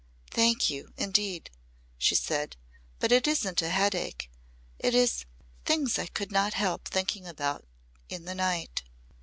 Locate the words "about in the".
7.27-8.33